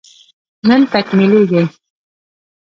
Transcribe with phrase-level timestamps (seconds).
[0.67, 1.63] نن تکميلېږي